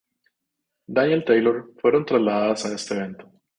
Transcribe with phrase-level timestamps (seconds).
[0.87, 3.29] Danielle Taylor fueron trasladadas a este evento.